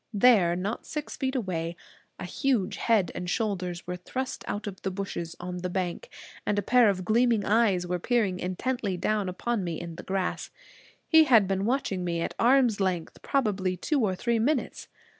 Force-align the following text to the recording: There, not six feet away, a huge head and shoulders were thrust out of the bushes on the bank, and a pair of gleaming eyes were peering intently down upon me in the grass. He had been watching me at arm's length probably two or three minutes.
There, 0.15 0.55
not 0.55 0.87
six 0.87 1.15
feet 1.15 1.35
away, 1.35 1.75
a 2.17 2.25
huge 2.25 2.77
head 2.77 3.11
and 3.13 3.29
shoulders 3.29 3.85
were 3.85 3.95
thrust 3.97 4.43
out 4.47 4.65
of 4.65 4.81
the 4.81 4.89
bushes 4.89 5.35
on 5.39 5.57
the 5.59 5.69
bank, 5.69 6.09
and 6.43 6.57
a 6.57 6.63
pair 6.63 6.89
of 6.89 7.05
gleaming 7.05 7.45
eyes 7.45 7.85
were 7.85 7.99
peering 7.99 8.39
intently 8.39 8.97
down 8.97 9.29
upon 9.29 9.63
me 9.63 9.79
in 9.79 9.97
the 9.97 10.01
grass. 10.03 10.49
He 11.07 11.25
had 11.25 11.47
been 11.47 11.65
watching 11.65 12.03
me 12.03 12.19
at 12.23 12.33
arm's 12.39 12.79
length 12.79 13.21
probably 13.21 13.77
two 13.77 14.01
or 14.03 14.15
three 14.15 14.39
minutes. 14.39 14.87